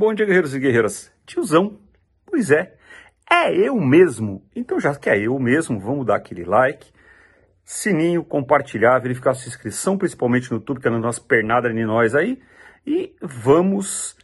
Bom 0.00 0.14
dia, 0.14 0.24
guerreiros 0.24 0.54
e 0.54 0.60
guerreiras. 0.60 1.12
Tiozão, 1.26 1.76
pois 2.24 2.52
é, 2.52 2.76
é 3.28 3.52
eu 3.52 3.74
mesmo. 3.80 4.46
Então, 4.54 4.78
já 4.78 4.94
que 4.94 5.10
é 5.10 5.18
eu 5.18 5.36
mesmo, 5.40 5.80
vamos 5.80 6.06
dar 6.06 6.14
aquele 6.14 6.44
like, 6.44 6.92
sininho, 7.64 8.22
compartilhar, 8.22 9.00
verificar 9.00 9.34
sua 9.34 9.48
inscrição, 9.48 9.98
principalmente 9.98 10.52
no 10.52 10.58
YouTube, 10.58 10.78
que 10.78 10.86
é 10.86 10.90
a 10.92 10.96
nossa 10.96 11.20
pernada 11.20 11.68
de 11.68 11.84
nós 11.84 12.14
aí, 12.14 12.40
e 12.86 13.12
vamos 13.20 14.16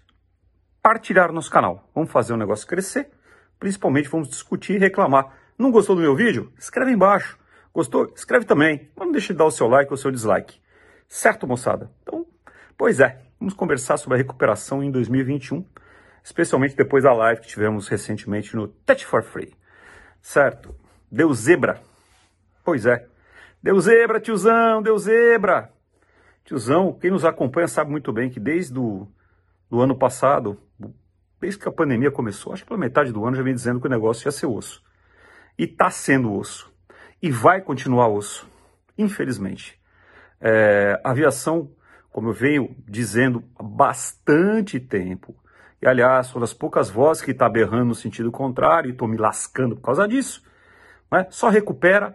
partilhar 0.80 1.32
nosso 1.32 1.50
canal. 1.50 1.90
Vamos 1.92 2.12
fazer 2.12 2.32
o 2.34 2.36
negócio 2.36 2.68
crescer, 2.68 3.10
principalmente 3.58 4.08
vamos 4.08 4.28
discutir 4.28 4.76
e 4.76 4.78
reclamar. 4.78 5.36
Não 5.58 5.72
gostou 5.72 5.96
do 5.96 6.02
meu 6.02 6.14
vídeo? 6.14 6.52
Escreve 6.56 6.92
embaixo. 6.92 7.36
Gostou? 7.74 8.12
Escreve 8.14 8.44
também. 8.44 8.92
Mas 8.94 9.06
não 9.06 9.12
deixe 9.12 9.32
de 9.32 9.38
dar 9.40 9.46
o 9.46 9.50
seu 9.50 9.66
like 9.66 9.90
ou 9.90 9.94
o 9.94 9.98
seu 9.98 10.12
dislike. 10.12 10.56
Certo, 11.08 11.48
moçada? 11.48 11.90
Então, 12.04 12.24
pois 12.78 13.00
é, 13.00 13.23
vamos 13.38 13.54
conversar 13.54 13.96
sobre 13.96 14.14
a 14.16 14.18
recuperação 14.18 14.82
em 14.82 14.90
2021, 14.90 15.64
especialmente 16.22 16.76
depois 16.76 17.04
da 17.04 17.12
live 17.12 17.40
que 17.40 17.48
tivemos 17.48 17.88
recentemente 17.88 18.56
no 18.56 18.68
Touch 18.68 19.04
for 19.04 19.22
Free. 19.22 19.54
Certo? 20.20 20.74
Deu 21.10 21.32
zebra. 21.34 21.80
Pois 22.64 22.86
é. 22.86 23.06
Deu 23.62 23.78
zebra, 23.80 24.20
tiozão, 24.20 24.82
deu 24.82 24.98
zebra. 24.98 25.70
Tiozão, 26.44 26.92
quem 26.92 27.10
nos 27.10 27.24
acompanha 27.24 27.66
sabe 27.66 27.90
muito 27.90 28.12
bem 28.12 28.28
que 28.28 28.38
desde 28.38 28.78
o 28.78 29.08
do 29.70 29.80
ano 29.80 29.96
passado, 29.96 30.60
desde 31.40 31.58
que 31.58 31.68
a 31.68 31.72
pandemia 31.72 32.10
começou, 32.10 32.52
acho 32.52 32.62
que 32.62 32.68
pela 32.68 32.78
metade 32.78 33.12
do 33.12 33.24
ano 33.24 33.36
já 33.36 33.42
vem 33.42 33.54
dizendo 33.54 33.80
que 33.80 33.86
o 33.86 33.90
negócio 33.90 34.26
ia 34.26 34.32
ser 34.32 34.46
osso. 34.46 34.82
E 35.58 35.64
está 35.64 35.90
sendo 35.90 36.32
osso. 36.32 36.72
E 37.22 37.30
vai 37.30 37.60
continuar 37.60 38.08
osso, 38.08 38.48
infelizmente. 38.96 39.80
É, 40.40 41.00
a 41.02 41.10
aviação, 41.10 41.70
como 42.14 42.28
eu 42.28 42.32
venho 42.32 42.76
dizendo 42.86 43.42
há 43.58 43.62
bastante 43.64 44.78
tempo, 44.78 45.34
e 45.82 45.88
aliás, 45.88 46.28
sou 46.28 46.40
das 46.40 46.54
poucas 46.54 46.88
vozes 46.88 47.24
que 47.24 47.32
está 47.32 47.48
berrando 47.48 47.86
no 47.86 47.94
sentido 47.96 48.30
contrário 48.30 48.88
e 48.88 48.92
estou 48.92 49.08
me 49.08 49.16
lascando 49.16 49.74
por 49.74 49.82
causa 49.82 50.06
disso, 50.06 50.40
né? 51.10 51.26
só 51.28 51.48
recupera 51.48 52.14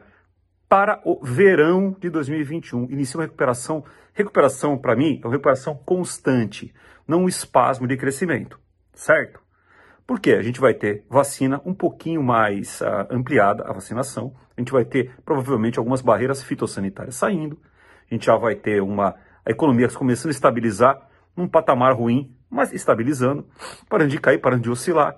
para 0.69 1.01
o 1.03 1.19
verão 1.21 1.93
de 1.99 2.09
2021. 2.09 2.85
Inicia 2.89 3.17
uma 3.17 3.25
recuperação. 3.25 3.83
Recuperação, 4.13 4.77
para 4.77 4.95
mim, 4.95 5.19
é 5.21 5.27
uma 5.27 5.33
recuperação 5.33 5.75
constante, 5.75 6.73
não 7.05 7.23
um 7.23 7.27
espasmo 7.27 7.85
de 7.85 7.97
crescimento, 7.97 8.57
certo? 8.93 9.41
Porque 10.07 10.31
a 10.31 10.41
gente 10.41 10.61
vai 10.61 10.73
ter 10.73 11.05
vacina 11.09 11.61
um 11.65 11.73
pouquinho 11.73 12.23
mais 12.23 12.79
uh, 12.79 13.05
ampliada, 13.09 13.65
a 13.67 13.73
vacinação, 13.73 14.33
a 14.55 14.61
gente 14.61 14.71
vai 14.71 14.85
ter 14.85 15.11
provavelmente 15.25 15.77
algumas 15.77 15.99
barreiras 15.99 16.41
fitossanitárias 16.41 17.15
saindo, 17.15 17.59
a 18.09 18.13
gente 18.13 18.27
já 18.27 18.37
vai 18.37 18.55
ter 18.55 18.81
uma 18.81 19.13
a 19.49 19.51
economia 19.51 19.89
começando 19.89 20.29
a 20.29 20.31
estabilizar 20.31 21.09
num 21.35 21.47
patamar 21.47 21.95
ruim, 21.95 22.37
mas 22.47 22.71
estabilizando, 22.71 23.47
parando 23.89 24.11
de 24.11 24.19
cair, 24.19 24.37
parando 24.37 24.61
de 24.61 24.69
oscilar. 24.69 25.17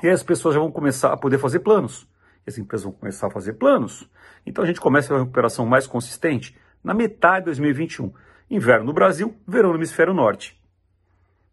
E 0.00 0.06
aí 0.06 0.12
as 0.12 0.22
pessoas 0.22 0.54
já 0.54 0.60
vão 0.60 0.70
começar 0.70 1.12
a 1.12 1.16
poder 1.16 1.36
fazer 1.36 1.58
planos. 1.58 2.08
E 2.46 2.50
as 2.50 2.58
empresas 2.58 2.84
vão 2.84 2.92
começar 2.92 3.26
a 3.26 3.30
fazer 3.30 3.54
planos. 3.54 4.08
Então 4.46 4.62
a 4.62 4.66
gente 4.68 4.80
começa 4.80 5.12
uma 5.12 5.18
recuperação 5.18 5.66
mais 5.66 5.84
consistente 5.84 6.56
na 6.82 6.94
metade 6.94 7.40
de 7.40 7.44
2021. 7.46 8.12
Inverno 8.48 8.86
no 8.86 8.92
Brasil, 8.92 9.34
verão 9.48 9.70
no 9.70 9.78
hemisfério 9.78 10.14
norte. 10.14 10.56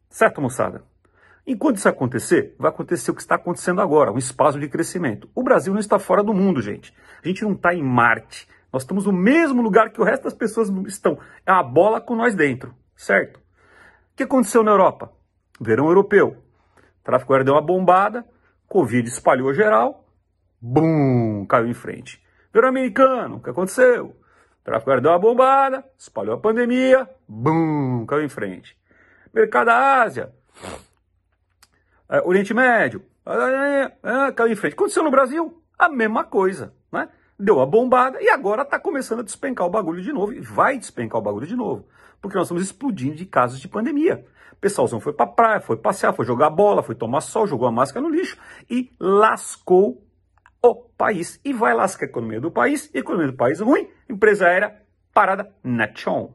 Certo, 0.08 0.40
moçada? 0.40 0.84
Enquanto 1.48 1.78
isso 1.78 1.90
acontecer, 1.90 2.56
vai 2.60 2.70
acontecer 2.70 3.10
o 3.10 3.16
que 3.16 3.22
está 3.22 3.36
acontecendo 3.36 3.82
agora, 3.82 4.12
um 4.12 4.20
espaço 4.20 4.60
de 4.60 4.70
crescimento. 4.70 5.28
O 5.34 5.42
Brasil 5.42 5.74
não 5.74 5.80
está 5.80 5.98
fora 5.98 6.22
do 6.22 6.34
mundo, 6.34 6.62
gente. 6.62 6.94
A 7.24 7.28
gente 7.28 7.42
não 7.42 7.54
está 7.54 7.74
em 7.74 7.82
Marte. 7.82 8.48
Nós 8.72 8.84
estamos 8.84 9.06
no 9.06 9.14
mesmo 9.14 9.62
lugar 9.62 9.92
que 9.92 10.02
o 10.02 10.04
resto 10.04 10.24
das 10.24 10.34
pessoas 10.34 10.70
estão. 10.88 11.18
É 11.46 11.52
a 11.52 11.64
bola 11.64 12.02
com 12.02 12.16
nós 12.16 12.36
dentro, 12.36 12.76
certo? 12.96 13.38
O 13.38 14.16
que 14.16 14.24
aconteceu 14.24 14.64
na 14.64 14.72
Europa? 14.72 15.12
Verão 15.60 15.88
europeu. 15.88 16.44
O 16.78 17.04
tráfico 17.04 17.34
aéreo 17.34 17.46
deu 17.46 17.54
uma 17.54 17.62
bombada, 17.62 18.26
Covid 18.68 19.08
espalhou 19.08 19.54
geral, 19.54 20.06
bum, 20.62 21.46
caiu 21.48 21.68
em 21.68 21.74
frente. 21.74 22.22
Verão 22.54 22.70
americano, 22.70 23.38
o 23.38 23.40
que 23.42 23.50
aconteceu? 23.50 24.08
O 24.08 24.64
tráfico 24.64 24.90
aéreo 24.90 25.04
deu 25.04 25.12
uma 25.12 25.20
bombada, 25.20 25.86
espalhou 25.98 26.36
a 26.36 26.40
pandemia, 26.40 27.10
bum, 27.28 28.06
caiu 28.06 28.26
em 28.26 28.30
frente. 28.30 28.78
Mercado 29.34 29.68
da 29.68 30.02
Ásia, 30.02 30.34
é, 32.10 32.22
Oriente 32.26 32.54
Médio, 32.54 33.04
é, 33.26 34.28
é, 34.28 34.32
caiu 34.32 34.52
em 34.52 34.56
frente. 34.56 34.74
Aconteceu 34.74 35.04
no 35.04 35.12
Brasil? 35.12 35.62
A 35.78 35.88
mesma 35.88 36.24
coisa, 36.24 36.74
né? 36.92 37.10
Deu 37.40 37.62
a 37.62 37.66
bombada 37.66 38.22
e 38.22 38.30
agora 38.30 38.64
está 38.64 38.80
começando 38.80 39.20
a 39.20 39.24
despencar 39.24 39.68
o 39.68 39.70
bagulho 39.70 40.02
de 40.02 40.12
novo 40.12 40.34
e 40.34 40.40
vai 40.40 40.78
despencar 40.78 41.20
o 41.20 41.24
bagulho 41.24 41.46
de 41.46 41.56
novo, 41.56 41.88
porque 42.22 42.38
nós 42.38 42.48
estamos 42.48 42.64
explodindo 42.64 43.16
de 43.16 43.26
casos 43.26 43.60
de 43.60 43.68
pandemia. 43.68 44.26
O 44.54 44.56
pessoalzão 44.56 45.00
foi 45.00 45.14
para 45.14 45.28
praia, 45.28 45.62
foi 45.62 45.78
passear, 45.78 46.14
foi 46.14 46.26
jogar 46.26 46.50
bola, 46.50 46.82
foi 46.82 46.96
tomar 46.96 47.22
sol, 47.22 47.46
jogou 47.46 47.68
a 47.68 47.72
máscara 47.72 48.04
no 48.04 48.14
lixo 48.14 48.38
e 48.68 48.92
lascou 49.00 50.04
o 50.64 50.76
país. 50.76 51.40
E 51.46 51.54
vai 51.54 51.76
lascar 51.76 52.08
a 52.08 52.10
economia 52.10 52.42
do 52.42 52.50
país, 52.50 52.90
economia 52.94 53.28
do 53.28 53.38
país 53.38 53.60
ruim, 53.60 53.88
empresa 54.10 54.48
aérea 54.48 54.82
parada 55.14 55.54
na 55.64 55.88
chão. 55.94 56.34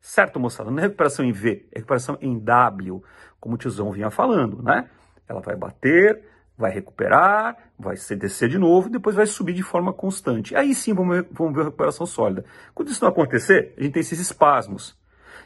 Certo, 0.00 0.40
moçada? 0.40 0.70
Não 0.70 0.78
é 0.80 0.82
recuperação 0.82 1.24
em 1.24 1.32
V, 1.32 1.68
é 1.72 1.78
recuperação 1.78 2.18
em 2.20 2.38
W, 2.38 3.02
como 3.40 3.54
o 3.54 3.58
tiozão 3.58 3.92
vinha 3.92 4.10
falando, 4.10 4.62
né? 4.62 4.90
Ela 5.28 5.40
vai 5.40 5.56
bater, 5.56 6.22
vai 6.56 6.70
recuperar, 6.70 7.56
vai 7.78 7.96
descer 7.96 8.48
de 8.48 8.58
novo, 8.58 8.88
depois 8.88 9.16
vai 9.16 9.26
subir 9.26 9.52
de 9.52 9.62
forma 9.62 9.92
constante. 9.92 10.54
Aí 10.54 10.74
sim 10.74 10.94
vamos, 10.94 11.24
vamos 11.30 11.54
ver 11.54 11.62
a 11.62 11.64
recuperação 11.64 12.06
sólida. 12.06 12.44
Quando 12.74 12.90
isso 12.90 13.02
não 13.02 13.10
acontecer, 13.10 13.74
a 13.76 13.82
gente 13.82 13.92
tem 13.92 14.00
esses 14.00 14.20
espasmos. 14.20 14.96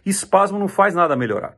espasmo 0.05 0.59
não 0.59 0.69
faz 0.69 0.95
nada 0.95 1.17
melhorar. 1.17 1.57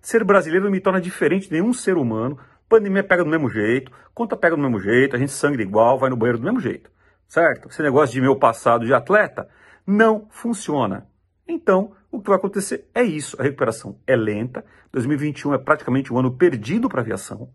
Ser 0.00 0.24
brasileiro 0.24 0.64
não 0.64 0.72
me 0.72 0.80
torna 0.80 1.00
diferente 1.00 1.48
de 1.48 1.52
nenhum 1.52 1.72
ser 1.72 1.96
humano. 1.96 2.38
Pandemia 2.68 3.04
pega 3.04 3.24
do 3.24 3.30
mesmo 3.30 3.48
jeito, 3.48 3.92
conta 4.14 4.36
pega 4.36 4.56
do 4.56 4.62
mesmo 4.62 4.80
jeito, 4.80 5.16
a 5.16 5.18
gente 5.18 5.32
sangra 5.32 5.62
igual, 5.62 5.98
vai 5.98 6.10
no 6.10 6.16
banheiro 6.16 6.38
do 6.38 6.44
mesmo 6.44 6.60
jeito. 6.60 6.90
Certo? 7.26 7.68
Esse 7.68 7.82
negócio 7.82 8.14
de 8.14 8.20
meu 8.20 8.36
passado 8.36 8.86
de 8.86 8.94
atleta 8.94 9.48
não 9.86 10.26
funciona. 10.30 11.06
Então, 11.46 11.92
o 12.10 12.20
que 12.20 12.28
vai 12.28 12.38
acontecer 12.38 12.88
é 12.94 13.02
isso. 13.02 13.36
A 13.38 13.42
recuperação 13.42 13.98
é 14.06 14.16
lenta. 14.16 14.64
2021 14.92 15.54
é 15.54 15.58
praticamente 15.58 16.12
um 16.12 16.18
ano 16.18 16.32
perdido 16.32 16.88
para 16.88 17.00
a 17.00 17.02
aviação. 17.02 17.50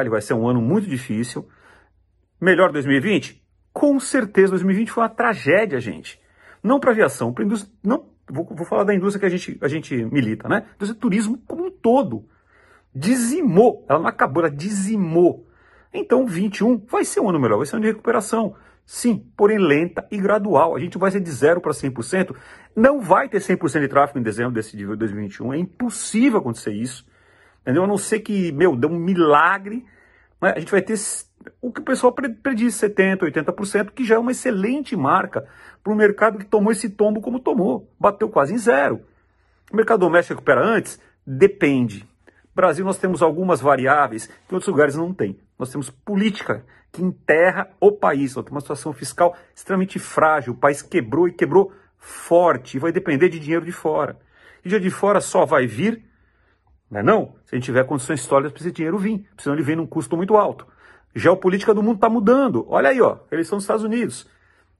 Ele 0.00 0.10
vai 0.10 0.20
ser 0.20 0.34
um 0.34 0.48
ano 0.48 0.60
muito 0.60 0.88
difícil. 0.88 1.48
Melhor 2.40 2.70
2020? 2.72 3.42
Com 3.72 3.98
certeza, 3.98 4.50
2020 4.50 4.90
foi 4.90 5.02
uma 5.02 5.08
tragédia, 5.08 5.80
gente. 5.80 6.20
Não 6.62 6.80
para 6.80 6.90
aviação, 6.90 7.32
para 7.32 7.44
indústria. 7.44 7.72
Não, 7.82 8.06
vou, 8.28 8.44
vou, 8.44 8.66
falar 8.66 8.84
da 8.84 8.94
indústria 8.94 9.20
que 9.20 9.26
a 9.26 9.36
gente, 9.36 9.58
a 9.60 9.68
gente 9.68 9.94
milita, 10.06 10.48
né? 10.48 10.66
Indústria 10.76 11.00
turismo 11.00 11.38
como 11.46 11.66
um 11.66 11.70
todo. 11.70 12.24
Dizimou. 12.94 13.84
Ela 13.88 13.98
não 14.00 14.08
acabou, 14.08 14.44
ela 14.44 14.54
dizimou. 14.54 15.46
Então, 15.92 16.26
21 16.26 16.84
vai 16.86 17.04
ser 17.04 17.20
um 17.20 17.28
ano 17.28 17.40
melhor, 17.40 17.56
vai 17.56 17.66
ser 17.66 17.76
um 17.76 17.78
ano 17.78 17.86
de 17.86 17.92
recuperação. 17.92 18.54
Sim, 18.84 19.30
porém 19.36 19.58
lenta 19.58 20.06
e 20.10 20.16
gradual. 20.16 20.74
A 20.74 20.80
gente 20.80 20.96
vai 20.96 21.10
ser 21.10 21.20
de 21.20 21.30
0 21.30 21.60
para 21.60 21.72
100%. 21.72 22.34
Não 22.74 23.00
vai 23.00 23.28
ter 23.28 23.38
100% 23.38 23.80
de 23.80 23.88
tráfego 23.88 24.18
em 24.18 24.22
dezembro 24.22 24.52
desse 24.52 24.76
de 24.76 24.84
2021. 24.84 25.52
É 25.52 25.58
impossível 25.58 26.38
acontecer 26.38 26.72
isso. 26.72 27.06
Entendeu? 27.68 27.84
A 27.84 27.86
não 27.86 27.98
ser 27.98 28.20
que, 28.20 28.50
meu, 28.52 28.74
dê 28.74 28.86
um 28.86 28.98
milagre, 28.98 29.84
né? 30.40 30.54
a 30.56 30.58
gente 30.58 30.70
vai 30.70 30.80
ter 30.80 30.94
o 31.60 31.70
que 31.70 31.82
o 31.82 31.84
pessoal 31.84 32.14
prediz, 32.14 32.74
70%, 32.76 33.30
80%, 33.30 33.90
que 33.90 34.04
já 34.04 34.14
é 34.14 34.18
uma 34.18 34.30
excelente 34.30 34.96
marca 34.96 35.46
para 35.84 35.92
um 35.92 35.96
mercado 35.96 36.38
que 36.38 36.46
tomou 36.46 36.72
esse 36.72 36.88
tombo 36.88 37.20
como 37.20 37.38
tomou. 37.38 37.92
Bateu 38.00 38.30
quase 38.30 38.54
em 38.54 38.56
zero. 38.56 39.02
O 39.70 39.76
mercado 39.76 40.00
doméstico 40.00 40.36
recupera 40.36 40.64
antes? 40.64 40.98
Depende. 41.26 42.08
Brasil 42.54 42.86
nós 42.86 42.96
temos 42.96 43.20
algumas 43.20 43.60
variáveis 43.60 44.30
que 44.48 44.54
outros 44.54 44.72
lugares 44.72 44.96
não 44.96 45.12
tem. 45.12 45.38
Nós 45.58 45.70
temos 45.70 45.90
política 45.90 46.64
que 46.90 47.02
enterra 47.02 47.68
o 47.78 47.92
país. 47.92 48.34
Nós 48.34 48.46
temos 48.46 48.56
uma 48.56 48.60
situação 48.62 48.94
fiscal 48.94 49.36
extremamente 49.54 49.98
frágil. 49.98 50.54
O 50.54 50.56
país 50.56 50.80
quebrou 50.80 51.28
e 51.28 51.32
quebrou 51.34 51.70
forte. 51.98 52.78
E 52.78 52.80
vai 52.80 52.92
depender 52.92 53.28
de 53.28 53.38
dinheiro 53.38 53.66
de 53.66 53.72
fora. 53.72 54.18
E 54.64 54.70
dinheiro 54.70 54.88
de 54.88 54.90
fora 54.90 55.20
só 55.20 55.44
vai 55.44 55.66
vir 55.66 56.07
não 56.90 57.00
é 57.00 57.02
não? 57.02 57.34
Se 57.44 57.54
a 57.54 57.58
gente 57.58 57.66
tiver 57.66 57.84
condições 57.84 58.20
sólidas 58.22 58.52
para 58.52 58.60
esse 58.62 58.72
dinheiro 58.72 58.98
vir, 58.98 59.28
senão 59.38 59.54
ele 59.54 59.62
vem 59.62 59.76
num 59.76 59.86
custo 59.86 60.16
muito 60.16 60.36
alto. 60.36 60.66
Geopolítica 61.14 61.74
do 61.74 61.82
mundo 61.82 61.96
está 61.96 62.08
mudando. 62.08 62.66
Olha 62.68 62.90
aí, 62.90 63.00
ó, 63.00 63.18
eleição 63.30 63.56
nos 63.56 63.64
Estados 63.64 63.84
Unidos, 63.84 64.28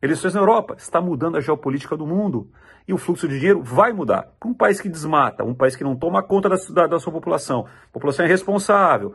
eleições 0.00 0.34
na 0.34 0.40
Europa, 0.40 0.76
está 0.78 1.00
mudando 1.00 1.36
a 1.36 1.40
geopolítica 1.40 1.96
do 1.96 2.06
mundo. 2.06 2.50
E 2.86 2.92
o 2.92 2.98
fluxo 2.98 3.28
de 3.28 3.38
dinheiro 3.38 3.62
vai 3.62 3.92
mudar. 3.92 4.28
Para 4.40 4.48
um 4.48 4.54
país 4.54 4.80
que 4.80 4.88
desmata, 4.88 5.44
um 5.44 5.54
país 5.54 5.76
que 5.76 5.84
não 5.84 5.94
toma 5.94 6.22
conta 6.22 6.48
da, 6.48 6.86
da, 6.86 6.98
sua 6.98 7.12
população, 7.12 7.66
população 7.92 8.24
é 8.24 8.28
irresponsável. 8.28 9.14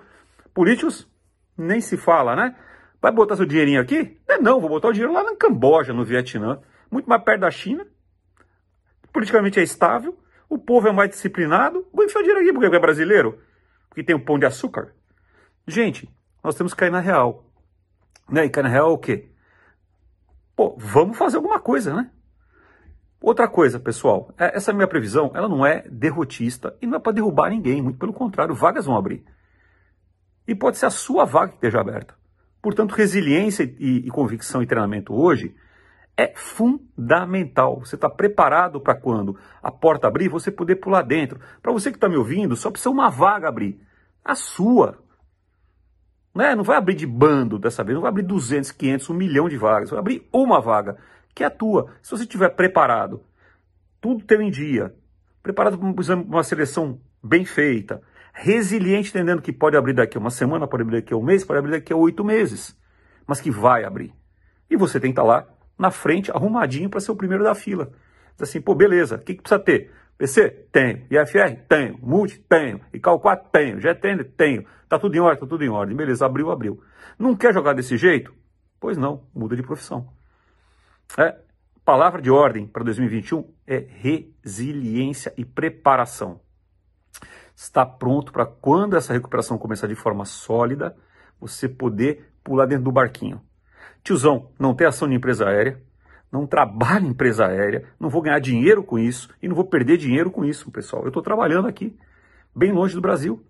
Políticos, 0.54 1.10
nem 1.58 1.82
se 1.82 1.98
fala, 1.98 2.36
né? 2.36 2.56
Vai 3.02 3.12
botar 3.12 3.36
seu 3.36 3.46
dinheirinho 3.46 3.82
aqui? 3.82 4.20
Não, 4.28 4.42
não, 4.42 4.60
vou 4.60 4.70
botar 4.70 4.90
o 4.90 4.94
dinheiro 4.94 5.12
lá 5.12 5.24
na 5.24 5.36
Camboja, 5.36 5.92
no 5.92 6.06
Vietnã, 6.06 6.60
muito 6.92 7.10
mais 7.10 7.24
perto 7.24 7.42
da 7.42 7.52
China. 7.52 7.86
Politicamente 9.12 9.60
é 9.60 9.64
estável, 9.64 10.18
o 10.48 10.58
povo 10.60 10.88
é 10.88 10.92
mais 10.92 11.10
disciplinado. 11.10 11.83
Vou 11.94 12.04
enfiar 12.04 12.22
dinheiro 12.22 12.42
aqui 12.42 12.52
porque 12.52 12.76
é 12.76 12.80
brasileiro. 12.80 13.40
Porque 13.88 14.04
tem 14.04 14.16
o 14.16 14.20
um 14.20 14.26
pão 14.26 14.40
de 14.40 14.46
açúcar. 14.46 14.94
Gente, 15.68 16.10
nós 16.44 16.56
temos 16.56 16.74
que 16.74 16.80
cair 16.80 16.92
na 16.92 17.00
real. 17.00 17.46
Né? 18.28 18.46
E 18.46 18.50
cair 18.50 18.64
na 18.64 18.70
real 18.70 18.90
é 18.90 18.94
o 18.94 18.98
quê? 18.98 19.30
Pô, 20.56 20.76
vamos 20.78 21.18
fazer 21.18 21.38
alguma 21.38 21.60
coisa, 21.60 21.94
né? 21.94 22.10
Outra 23.22 23.48
coisa, 23.48 23.80
pessoal, 23.80 24.34
é, 24.38 24.58
essa 24.58 24.74
minha 24.74 24.88
previsão, 24.88 25.32
ela 25.34 25.48
não 25.48 25.66
é 25.66 25.88
derrotista 25.90 26.76
e 26.82 26.86
não 26.86 26.98
é 26.98 27.00
para 27.00 27.14
derrubar 27.14 27.50
ninguém, 27.50 27.82
muito 27.82 27.98
pelo 27.98 28.12
contrário, 28.12 28.54
vagas 28.54 28.86
vão 28.86 28.98
abrir. 28.98 29.24
E 30.46 30.54
pode 30.54 30.78
ser 30.78 30.88
a 30.88 30.90
sua 30.90 31.24
vaga 31.24 31.52
que 31.52 31.56
esteja 31.56 31.80
aberta. 31.80 32.16
Portanto, 32.62 32.92
resiliência 32.92 33.64
e, 33.64 34.06
e 34.06 34.10
convicção 34.10 34.62
e 34.62 34.68
treinamento 34.68 35.14
hoje 35.14 35.56
é 36.16 36.34
fundamental. 36.36 37.80
Você 37.80 37.96
está 37.96 38.10
preparado 38.10 38.80
para 38.80 38.96
quando 38.96 39.38
a 39.62 39.72
porta 39.72 40.08
abrir, 40.08 40.30
você 40.30 40.52
poder 40.52 40.76
pular 40.76 41.02
dentro. 41.02 41.40
Para 41.62 41.72
você 41.72 41.90
que 41.90 41.98
está 41.98 42.08
me 42.08 42.18
ouvindo, 42.18 42.56
só 42.56 42.70
precisa 42.70 42.90
uma 42.90 43.10
vaga 43.10 43.48
abrir. 43.48 43.80
A 44.24 44.36
sua. 44.36 45.00
Né? 46.34 46.56
Não 46.56 46.64
vai 46.64 46.78
abrir 46.78 46.96
de 46.96 47.06
bando 47.06 47.60
dessa 47.60 47.84
vez, 47.84 47.96
não 47.96 48.02
vai 48.02 48.10
abrir 48.10 48.24
200, 48.24 48.72
500, 48.72 49.10
1 49.10 49.14
milhão 49.14 49.50
de 49.50 49.58
vagas. 49.58 49.90
Vai 49.90 50.00
abrir 50.00 50.28
uma 50.32 50.62
vaga, 50.62 50.98
que 51.34 51.44
é 51.44 51.48
a 51.48 51.52
tua. 51.52 51.92
Se 52.02 52.12
você 52.12 52.24
estiver 52.24 52.50
preparado, 52.50 53.24
tudo 54.00 54.24
teu 54.24 54.42
em 54.42 54.52
dia, 54.52 54.96
preparado 55.42 55.78
para 55.78 56.16
uma 56.16 56.44
seleção 56.44 57.00
bem 57.24 57.46
feita, 57.46 58.02
resiliente, 58.34 59.10
entendendo 59.10 59.42
que 59.42 59.54
pode 59.54 59.78
abrir 59.78 59.94
daqui 59.94 60.18
a 60.18 60.20
uma 60.20 60.30
semana, 60.30 60.68
pode 60.68 60.84
abrir 60.84 61.02
daqui 61.02 61.14
a 61.14 61.18
um 61.18 61.24
mês, 61.24 61.46
pode 61.46 61.60
abrir 61.60 61.72
daqui 61.72 61.94
a 61.94 61.96
oito 61.96 62.24
meses, 62.24 62.78
mas 63.28 63.40
que 63.40 63.52
vai 63.52 63.84
abrir. 63.84 64.14
E 64.70 64.76
você 64.76 65.00
tem 65.00 65.12
que 65.14 65.20
estar 65.20 65.24
lá 65.24 65.48
na 65.84 65.92
frente, 65.92 66.32
arrumadinho 66.32 66.90
para 66.90 67.02
ser 67.02 67.12
o 67.12 67.16
primeiro 67.16 67.44
da 67.44 67.54
fila. 67.54 67.92
Diz 68.36 68.50
assim, 68.50 68.62
pô, 68.62 68.74
beleza, 68.74 69.18
o 69.18 69.20
que, 69.20 69.36
que 69.36 69.42
precisa 69.42 69.60
ter? 69.60 69.92
PC? 70.18 70.50
Tenho. 70.72 71.06
IFR? 71.12 71.58
Tenho. 71.68 72.00
Multi? 72.02 72.40
Tenho. 72.40 72.80
E 72.94 73.00
Cal 73.00 73.20
4? 73.20 73.50
Tenho. 73.52 73.82
GTN? 73.82 74.24
Tenho. 74.24 74.66
Tá 74.88 74.98
tudo 74.98 75.14
em 75.16 75.20
ordem? 75.20 75.40
Tá 75.42 75.46
tudo 75.46 75.62
em 75.62 75.70
ordem. 75.70 75.96
Beleza, 75.96 76.26
abriu, 76.26 76.50
abriu. 76.52 76.82
Não 77.20 77.36
quer 77.36 77.54
jogar 77.54 77.74
desse 77.74 77.98
jeito? 77.98 78.34
Pois 78.80 78.98
não, 78.98 79.28
muda 79.36 79.58
de 79.58 79.64
profissão. 79.64 80.08
É, 81.18 81.38
palavra 81.84 82.22
de 82.22 82.32
ordem 82.32 82.66
para 82.66 82.84
2021 82.84 83.54
é 83.68 83.78
resiliência 83.78 85.34
e 85.36 85.44
preparação. 85.44 86.40
Está 87.54 87.86
pronto 87.86 88.32
para 88.32 88.46
quando 88.46 88.96
essa 88.96 89.12
recuperação 89.12 89.58
começar 89.58 89.88
de 89.88 89.96
forma 89.96 90.24
sólida, 90.24 90.96
você 91.40 91.68
poder 91.68 92.34
pular 92.42 92.66
dentro 92.66 92.86
do 92.86 92.92
barquinho. 92.92 93.42
Tiozão, 94.04 94.52
não 94.60 94.76
tem 94.76 94.88
ação 94.88 95.08
de 95.08 95.16
empresa 95.16 95.48
aérea, 95.48 95.82
não 96.32 96.48
trabalho 96.48 97.06
em 97.06 97.10
empresa 97.10 97.46
aérea, 97.46 97.88
não 98.00 98.10
vou 98.10 98.22
ganhar 98.22 98.40
dinheiro 98.40 98.84
com 98.84 98.98
isso 98.98 99.30
e 99.42 99.48
não 99.48 99.56
vou 99.56 99.66
perder 99.66 99.98
dinheiro 99.98 100.32
com 100.32 100.44
isso, 100.44 100.72
pessoal. 100.72 101.04
Eu 101.04 101.10
estou 101.10 101.22
trabalhando 101.22 101.68
aqui, 101.68 101.96
bem 102.56 102.72
longe 102.72 102.96
do 102.96 103.02
Brasil. 103.02 103.46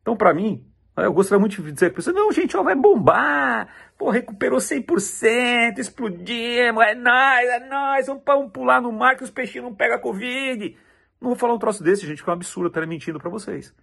Então, 0.00 0.16
para 0.16 0.32
mim, 0.32 0.64
né, 0.96 1.04
eu 1.04 1.12
gostaria 1.12 1.38
muito 1.38 1.62
de 1.62 1.72
dizer 1.72 1.92
para 1.92 2.00
você, 2.00 2.10
não, 2.10 2.32
gente, 2.32 2.56
ó, 2.56 2.62
vai 2.62 2.74
bombar, 2.74 3.68
pô, 3.98 4.10
recuperou 4.10 4.58
100%, 4.58 5.78
explodimos, 5.78 6.82
é 6.84 6.94
nóis, 6.94 7.48
é 7.48 7.68
nóis, 7.68 8.06
vamos 8.06 8.50
pular 8.50 8.80
no 8.80 8.90
mar 8.90 9.16
que 9.16 9.24
os 9.24 9.30
peixinhos 9.30 9.68
não 9.68 9.74
pegam 9.74 9.98
Covid. 9.98 10.76
Não 11.20 11.28
vou 11.28 11.36
falar 11.36 11.54
um 11.54 11.58
troço 11.58 11.84
desse, 11.84 12.06
gente, 12.06 12.24
que 12.24 12.28
é 12.28 12.32
um 12.32 12.36
absurdo, 12.36 12.72
eu 12.74 12.88
mentindo 12.88 13.18
para 13.18 13.30
vocês. 13.30 13.74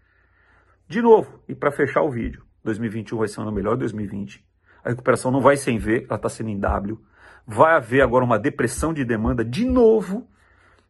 De 0.88 1.02
novo, 1.02 1.40
e 1.48 1.54
para 1.54 1.72
fechar 1.72 2.02
o 2.02 2.10
vídeo, 2.10 2.44
2021 2.64 3.18
vai 3.18 3.28
ser 3.28 3.40
um 3.40 3.44
ano 3.44 3.52
melhor 3.52 3.76
de 3.76 3.82
2020. 3.82 4.44
A 4.90 4.92
recuperação 4.92 5.30
não 5.30 5.40
vai 5.40 5.56
ser 5.56 5.70
em 5.70 5.78
V, 5.78 6.06
ela 6.08 6.16
está 6.16 6.28
sendo 6.28 6.50
em 6.50 6.58
W. 6.58 7.00
Vai 7.46 7.76
haver 7.76 8.02
agora 8.02 8.26
uma 8.26 8.40
depressão 8.40 8.92
de 8.92 9.06
demanda 9.06 9.46
de 9.46 9.64
novo. 9.64 10.28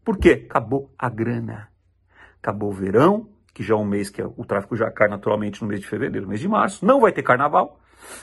Por 0.05 0.17
quê? 0.17 0.45
Acabou 0.49 0.89
a 0.97 1.09
grana. 1.09 1.67
Acabou 2.41 2.69
o 2.69 2.73
verão, 2.73 3.27
que 3.53 3.61
já 3.61 3.73
é 3.73 3.77
um 3.77 3.83
mês 3.83 4.09
que 4.09 4.23
o 4.23 4.45
tráfego 4.45 4.77
já 4.77 4.89
cai 4.89 5.09
naturalmente 5.09 5.61
no 5.61 5.67
mês 5.67 5.81
de 5.81 5.87
fevereiro, 5.87 6.21
no 6.21 6.29
mês 6.29 6.39
de 6.39 6.47
março. 6.47 6.85
Não 6.85 7.01
vai 7.01 7.11
ter 7.11 7.23
carnaval. 7.23 7.77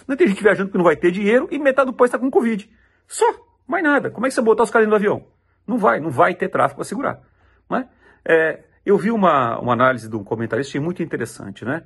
Não 0.09 0.17
tem 0.17 0.27
gente 0.29 0.43
viajando 0.43 0.71
que 0.71 0.79
não 0.79 0.85
vai 0.85 0.97
ter 0.97 1.11
dinheiro 1.11 1.47
e 1.51 1.59
metade 1.59 1.91
do 1.91 1.95
país 1.95 2.09
está 2.09 2.19
com 2.19 2.31
Covid. 2.31 2.71
Só, 3.07 3.27
mais 3.69 3.85
nada. 3.85 4.11
Como 4.11 4.25
é 4.25 4.31
que 4.31 4.35
você 4.35 4.41
botar 4.41 4.63
os 4.63 4.71
caras 4.71 4.89
no 4.89 4.95
avião? 4.95 5.27
Não 5.67 5.77
vai, 5.77 6.01
não 6.01 6.11
vai 6.11 6.35
ter 6.35 6.49
tráfego 6.49 6.77
para 6.77 6.85
segurar. 6.85 7.21
Né? 7.69 7.87
É, 8.25 8.65
eu 8.83 8.97
vi 8.97 9.11
uma, 9.11 9.59
uma 9.61 9.75
análise 9.75 10.09
de 10.09 10.17
um 10.17 10.25
comentarista 10.25 10.81
muito 10.81 11.03
interessante, 11.03 11.67
né? 11.67 11.85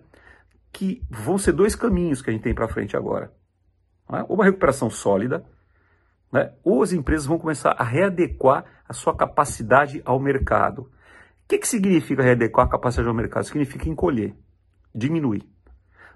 Que 0.72 1.02
vão 1.10 1.38
ser 1.38 1.50
dois 1.50 1.74
caminhos 1.74 2.22
que 2.22 2.30
a 2.30 2.32
gente 2.32 2.42
tem 2.42 2.54
para 2.54 2.68
frente 2.68 2.96
agora. 2.96 3.32
Né? 4.10 4.24
Uma 4.28 4.44
recuperação 4.44 4.90
sólida, 4.90 5.44
né? 6.32 6.52
ou 6.64 6.82
as 6.82 6.92
empresas 6.92 7.26
vão 7.26 7.38
começar 7.38 7.74
a 7.78 7.84
readequar 7.84 8.64
a 8.88 8.92
sua 8.92 9.14
capacidade 9.14 10.02
ao 10.04 10.18
mercado. 10.18 10.82
O 10.82 11.48
que, 11.48 11.58
que 11.58 11.68
significa 11.68 12.22
readequar 12.22 12.66
a 12.66 12.70
capacidade 12.70 13.08
ao 13.08 13.14
mercado? 13.14 13.44
Significa 13.44 13.88
encolher, 13.88 14.34
diminuir. 14.94 15.48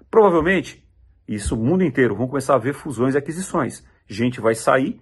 Provavelmente, 0.09 0.85
isso 1.27 1.55
o 1.55 1.57
mundo 1.57 1.83
inteiro, 1.83 2.15
vão 2.15 2.27
começar 2.27 2.55
a 2.55 2.59
ver 2.59 2.73
fusões 2.73 3.15
e 3.15 3.17
aquisições. 3.17 3.85
Gente 4.07 4.39
vai 4.39 4.55
sair 4.55 5.01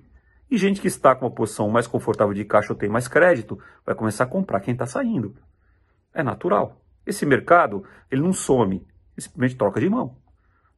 e 0.50 0.58
gente 0.58 0.82
que 0.82 0.88
está 0.88 1.16
com 1.16 1.26
uma 1.26 1.32
posição 1.32 1.70
mais 1.70 1.88
confortável 1.88 2.34
de 2.34 2.46
caixa 2.46 2.74
ou 2.74 2.78
tem 2.78 2.90
mais 2.90 3.08
crédito, 3.08 3.60
vai 3.86 3.96
começar 3.96 4.24
a 4.24 4.28
comprar 4.28 4.60
quem 4.60 4.74
está 4.74 4.86
saindo. 4.86 5.36
É 6.14 6.24
natural. 6.24 6.80
Esse 7.06 7.26
mercado, 7.26 7.84
ele 8.10 8.22
não 8.22 8.32
some, 8.32 8.86
simplesmente 9.18 9.58
troca 9.58 9.80
de 9.80 9.90
mão. 9.90 10.16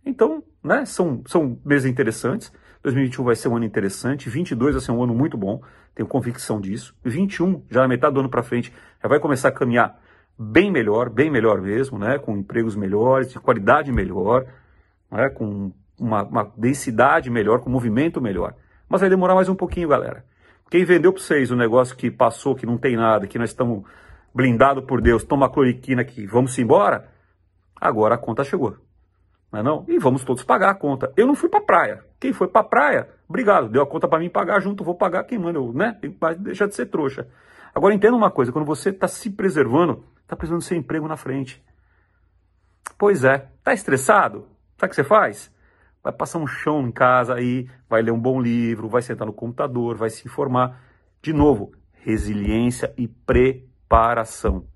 Então, 0.06 0.44
né, 0.64 0.86
são, 0.86 1.24
são 1.26 1.60
meses 1.66 1.90
interessantes. 1.90 2.52
2021 2.84 3.24
vai 3.24 3.36
ser 3.36 3.48
um 3.48 3.56
ano 3.56 3.66
interessante, 3.66 4.30
22 4.30 4.76
vai 4.76 4.82
ser 4.82 4.92
um 4.92 5.04
ano 5.04 5.16
muito 5.16 5.36
bom, 5.36 5.60
tenho 5.96 6.08
convicção 6.08 6.62
disso. 6.62 6.96
21, 7.04 7.64
já 7.70 7.82
na 7.82 7.88
metade 7.88 8.14
do 8.14 8.20
ano 8.20 8.30
para 8.30 8.44
frente, 8.44 8.72
já 9.02 9.10
vai 9.10 9.20
começar 9.20 9.48
a 9.48 9.52
caminhar 9.52 10.00
bem 10.38 10.72
melhor, 10.72 11.10
bem 11.10 11.32
melhor 11.32 11.60
mesmo, 11.62 11.98
né, 11.98 12.20
com 12.20 12.38
empregos 12.38 12.76
melhores, 12.76 13.32
de 13.32 13.40
qualidade 13.40 13.92
melhor, 13.92 14.46
né, 15.10 15.30
com 15.30 15.72
uma, 16.00 16.24
uma 16.24 16.54
densidade 16.56 17.30
melhor, 17.32 17.60
com 17.60 17.70
movimento 17.72 18.22
melhor. 18.22 18.54
Mas 18.88 19.02
vai 19.02 19.10
demorar 19.10 19.34
mais 19.34 19.50
um 19.50 19.56
pouquinho, 19.56 19.88
galera. 19.88 20.24
Quem 20.70 20.86
vendeu 20.86 21.12
para 21.12 21.22
vocês 21.22 21.50
o 21.50 21.56
negócio 21.56 21.96
que 21.96 22.12
passou, 22.12 22.54
que 22.54 22.68
não 22.68 22.78
tem 22.78 22.96
nada, 22.96 23.26
que 23.26 23.40
nós 23.40 23.50
estamos 23.50 23.84
blindados 24.34 24.84
por 24.86 25.02
Deus, 25.02 25.24
toma 25.24 25.50
cloriquina 25.50 26.02
aqui, 26.02 26.28
vamos 26.28 26.58
embora, 26.60 27.10
agora 27.76 28.14
a 28.14 28.18
conta 28.18 28.44
chegou. 28.44 28.85
Não 29.56 29.60
é 29.60 29.64
não? 29.64 29.86
E 29.88 29.98
vamos 29.98 30.26
todos 30.26 30.44
pagar 30.44 30.72
a 30.72 30.76
conta. 30.76 31.14
Eu 31.16 31.26
não 31.26 31.34
fui 31.34 31.48
para 31.48 31.62
praia. 31.62 32.04
Quem 32.20 32.34
foi 32.34 32.48
para 32.48 32.64
praia, 32.64 33.10
obrigado, 33.30 33.70
deu 33.70 33.82
a 33.82 33.88
conta 33.88 34.08
para 34.08 34.20
mim 34.20 34.30
pagar 34.30 34.60
junto, 34.60 34.84
vou 34.84 34.96
pagar 34.96 35.24
quem 35.24 35.40
manda, 35.40 35.58
eu, 35.58 35.72
né? 35.72 35.98
Tem 36.02 36.12
que 36.12 36.36
deixar 36.40 36.68
de 36.68 36.76
ser 36.76 36.88
trouxa. 36.88 37.28
Agora 37.74 37.94
entenda 37.94 38.16
uma 38.16 38.30
coisa, 38.30 38.52
quando 38.52 38.66
você 38.66 38.90
está 38.90 39.08
se 39.08 39.30
preservando, 39.30 40.04
está 40.22 40.36
precisando 40.36 40.60
do 40.60 40.64
seu 40.64 40.78
emprego 40.78 41.08
na 41.08 41.16
frente. 41.16 41.64
Pois 42.98 43.24
é, 43.24 43.50
tá 43.64 43.74
estressado? 43.74 44.48
Sabe 44.78 44.88
o 44.88 44.90
que 44.90 44.96
você 44.96 45.04
faz? 45.04 45.54
vai 46.04 46.14
passar 46.14 46.38
um 46.38 46.46
chão 46.46 46.88
em 46.88 46.92
casa 46.92 47.34
aí, 47.34 47.68
vai 47.90 48.00
ler 48.04 48.12
um 48.12 48.20
bom 48.20 48.40
livro, 48.40 48.88
vai 48.88 49.02
sentar 49.02 49.26
no 49.26 49.34
computador, 49.34 49.96
vai 49.96 50.12
se 50.12 50.28
informar. 50.28 50.80
De 51.20 51.34
novo, 51.34 51.72
resiliência 51.94 52.94
e 52.96 53.08
preparação. 53.08 54.68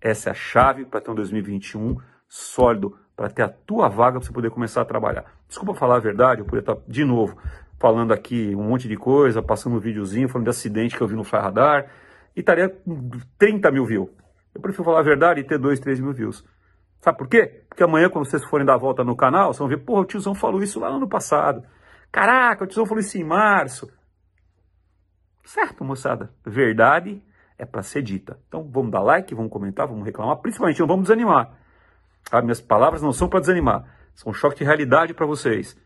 Essa 0.00 0.30
é 0.30 0.32
a 0.32 0.34
chave 0.34 0.86
para 0.86 1.00
ter 1.02 1.10
um 1.10 1.14
2021 1.14 1.96
sólido, 2.26 2.96
para 3.18 3.28
ter 3.28 3.42
a 3.42 3.48
tua 3.48 3.88
vaga 3.88 4.20
para 4.20 4.26
você 4.28 4.32
poder 4.32 4.48
começar 4.48 4.82
a 4.82 4.84
trabalhar. 4.84 5.24
Desculpa 5.48 5.74
falar 5.74 5.96
a 5.96 5.98
verdade, 5.98 6.40
eu 6.40 6.44
poderia 6.44 6.72
estar 6.72 6.76
de 6.86 7.04
novo 7.04 7.36
falando 7.76 8.12
aqui 8.12 8.54
um 8.54 8.62
monte 8.62 8.86
de 8.86 8.96
coisa, 8.96 9.42
passando 9.42 9.74
um 9.74 9.80
videozinho, 9.80 10.28
falando 10.28 10.44
de 10.44 10.50
acidente 10.50 10.96
que 10.96 11.02
eu 11.02 11.08
vi 11.08 11.16
no 11.16 11.24
Fly 11.24 11.40
Radar, 11.40 11.90
e 12.36 12.38
estaria 12.38 12.68
com 12.68 13.10
30 13.36 13.72
mil 13.72 13.84
views. 13.84 14.08
Eu 14.54 14.60
prefiro 14.60 14.84
falar 14.84 15.00
a 15.00 15.02
verdade 15.02 15.40
e 15.40 15.44
ter 15.44 15.58
2, 15.58 15.80
3 15.80 15.98
mil 15.98 16.12
views. 16.12 16.44
Sabe 17.00 17.18
por 17.18 17.26
quê? 17.26 17.64
Porque 17.68 17.82
amanhã, 17.82 18.08
quando 18.08 18.24
vocês 18.24 18.44
forem 18.44 18.64
dar 18.64 18.74
a 18.74 18.78
volta 18.78 19.02
no 19.02 19.16
canal, 19.16 19.46
vocês 19.46 19.58
vão 19.58 19.68
ver, 19.68 19.78
porra, 19.78 20.02
o 20.02 20.04
tiozão 20.04 20.32
falou 20.32 20.62
isso 20.62 20.78
lá 20.78 20.88
no 20.88 20.98
ano 20.98 21.08
passado. 21.08 21.64
Caraca, 22.12 22.62
o 22.62 22.66
tiozão 22.68 22.86
falou 22.86 23.00
isso 23.00 23.18
em 23.18 23.24
março. 23.24 23.90
Certo, 25.44 25.84
moçada? 25.84 26.30
Verdade 26.46 27.20
é 27.58 27.66
para 27.66 27.82
ser 27.82 28.02
dita. 28.02 28.38
Então 28.46 28.62
vamos 28.62 28.92
dar 28.92 29.02
like, 29.02 29.34
vamos 29.34 29.50
comentar, 29.50 29.88
vamos 29.88 30.04
reclamar, 30.04 30.36
principalmente 30.36 30.78
não 30.78 30.86
vamos 30.86 31.02
desanimar. 31.08 31.57
As 32.30 32.42
minhas 32.42 32.60
palavras 32.60 33.02
não 33.02 33.12
são 33.12 33.28
para 33.28 33.40
desanimar, 33.40 33.84
são 34.14 34.30
um 34.30 34.34
choque 34.34 34.58
de 34.58 34.64
realidade 34.64 35.14
para 35.14 35.26
vocês. 35.26 35.76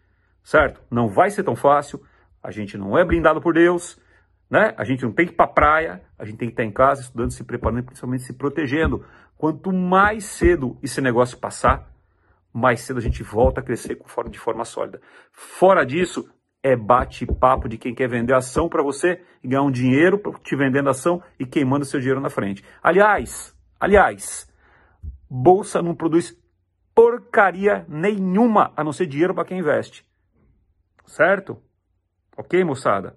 Certo? 0.42 0.80
Não 0.90 1.08
vai 1.08 1.30
ser 1.30 1.44
tão 1.44 1.54
fácil, 1.54 2.02
a 2.42 2.50
gente 2.50 2.76
não 2.76 2.98
é 2.98 3.04
blindado 3.04 3.40
por 3.40 3.54
Deus, 3.54 3.98
né? 4.50 4.74
A 4.76 4.84
gente 4.84 5.04
não 5.04 5.12
tem 5.12 5.26
que 5.26 5.32
ir 5.32 5.36
para 5.36 5.46
praia, 5.46 6.02
a 6.18 6.24
gente 6.24 6.36
tem 6.36 6.48
que 6.48 6.52
estar 6.52 6.64
em 6.64 6.72
casa 6.72 7.00
estudando, 7.00 7.30
se 7.30 7.44
preparando 7.44 7.84
principalmente 7.84 8.24
se 8.24 8.32
protegendo. 8.32 9.04
Quanto 9.36 9.72
mais 9.72 10.24
cedo 10.24 10.76
esse 10.82 11.00
negócio 11.00 11.38
passar, 11.38 11.88
mais 12.52 12.80
cedo 12.80 12.98
a 12.98 13.02
gente 13.02 13.22
volta 13.22 13.60
a 13.60 13.62
crescer 13.62 13.98
de 14.30 14.38
forma 14.38 14.64
sólida. 14.64 15.00
Fora 15.32 15.86
disso, 15.86 16.28
é 16.62 16.76
bate-papo 16.76 17.68
de 17.68 17.78
quem 17.78 17.94
quer 17.94 18.08
vender 18.08 18.34
ação 18.34 18.68
para 18.68 18.82
você 18.82 19.20
e 19.42 19.48
ganhar 19.48 19.62
um 19.62 19.70
dinheiro 19.70 20.20
te 20.44 20.54
vendendo 20.54 20.90
ação 20.90 21.22
e 21.38 21.46
queimando 21.46 21.84
seu 21.84 21.98
dinheiro 21.98 22.20
na 22.20 22.28
frente. 22.28 22.62
Aliás, 22.82 23.56
aliás, 23.80 24.48
bolsa 25.32 25.80
não 25.80 25.94
produz 25.94 26.36
porcaria 26.94 27.86
nenhuma 27.88 28.70
a 28.76 28.84
não 28.84 28.92
ser 28.92 29.06
dinheiro 29.06 29.34
para 29.34 29.46
quem 29.46 29.60
investe. 29.60 30.04
Certo? 31.06 31.56
Ok, 32.36 32.62
moçada? 32.64 33.16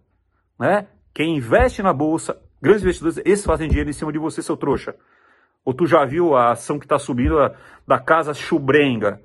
Né? 0.57 0.87
Quem 1.13 1.35
investe 1.35 1.83
na 1.83 1.91
bolsa, 1.91 2.41
grandes 2.61 2.83
investidores, 2.83 3.21
esses 3.25 3.45
fazem 3.45 3.67
dinheiro 3.67 3.89
em 3.89 3.93
cima 3.93 4.13
de 4.13 4.17
você, 4.17 4.41
seu 4.41 4.55
trouxa. 4.55 4.95
Ou 5.65 5.73
tu 5.73 5.85
já 5.85 6.05
viu 6.05 6.35
a 6.35 6.51
ação 6.51 6.79
que 6.79 6.85
está 6.85 6.97
subindo 6.97 7.35
da, 7.35 7.53
da 7.85 7.99
casa 7.99 8.33
Chubrenga, 8.33 9.21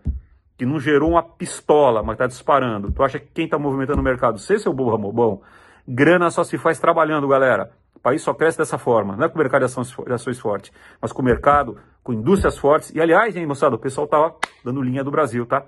que 0.58 0.66
não 0.66 0.80
gerou 0.80 1.10
uma 1.10 1.22
pistola, 1.22 2.02
mas 2.02 2.14
está 2.14 2.26
disparando. 2.26 2.90
Tu 2.90 3.02
acha 3.04 3.20
que 3.20 3.26
quem 3.26 3.44
está 3.44 3.58
movimentando 3.58 4.00
o 4.00 4.04
mercado? 4.04 4.38
Você, 4.38 4.58
seu 4.58 4.72
burro 4.72 5.12
bom? 5.12 5.42
Grana 5.86 6.28
só 6.30 6.42
se 6.42 6.58
faz 6.58 6.80
trabalhando, 6.80 7.28
galera. 7.28 7.70
O 7.94 8.00
país 8.00 8.22
só 8.22 8.34
cresce 8.34 8.58
dessa 8.58 8.78
forma, 8.78 9.14
não 9.14 9.26
é 9.26 9.28
com 9.28 9.36
o 9.36 9.38
mercado 9.38 9.60
de 9.60 9.66
ações, 9.66 9.90
de 9.90 10.12
ações 10.12 10.40
forte, 10.40 10.72
mas 11.00 11.12
com 11.12 11.22
o 11.22 11.24
mercado, 11.24 11.78
com 12.02 12.12
indústrias 12.12 12.58
fortes. 12.58 12.90
E 12.94 13.00
aliás, 13.00 13.36
hein, 13.36 13.46
moçada, 13.46 13.76
o 13.76 13.78
pessoal 13.78 14.06
tá 14.06 14.18
ó, 14.20 14.36
dando 14.64 14.82
linha 14.82 15.04
do 15.04 15.10
Brasil, 15.10 15.46
tá? 15.46 15.64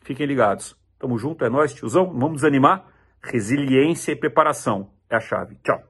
Fiquem 0.00 0.26
ligados. 0.26 0.76
Tamo 0.98 1.18
junto, 1.18 1.44
é 1.44 1.48
nós, 1.48 1.72
tiozão. 1.72 2.06
Vamos 2.12 2.36
desanimar. 2.36 2.86
Resiliência 3.22 4.12
e 4.12 4.16
preparação 4.16 4.90
é 5.08 5.16
a 5.16 5.20
chave. 5.20 5.56
Tchau. 5.62 5.82